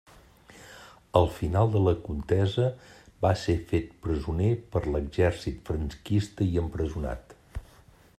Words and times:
Al 1.19 1.27
final 1.33 1.67
de 1.75 1.81
la 1.87 1.91
contesa 2.07 2.65
va 3.25 3.33
ser 3.41 3.55
fet 3.73 3.93
presoner 4.07 4.49
per 4.77 4.83
l'Exèrcit 4.95 5.61
franquista 5.69 6.49
i 6.55 6.61
empresonat. 6.63 7.37